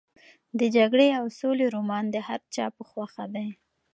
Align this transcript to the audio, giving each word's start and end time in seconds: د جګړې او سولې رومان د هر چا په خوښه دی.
د 0.59 0.61
جګړې 0.75 1.07
او 1.19 1.25
سولې 1.39 1.65
رومان 1.75 2.05
د 2.11 2.15
هر 2.27 2.41
چا 2.55 2.65
په 2.75 2.83
خوښه 2.89 3.25
دی. 3.35 3.47